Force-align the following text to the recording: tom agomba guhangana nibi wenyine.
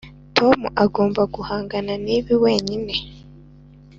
tom 0.37 0.59
agomba 0.83 1.21
guhangana 1.35 1.93
nibi 2.05 2.33
wenyine. 2.43 2.93